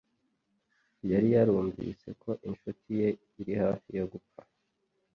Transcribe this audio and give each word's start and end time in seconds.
Yari 1.11 1.27
yarumvise 1.35 2.07
ko 2.21 2.31
inshuti 2.47 2.89
ye 2.99 3.09
iri 3.41 3.53
hafi 3.61 3.89
gupfa 4.11 4.41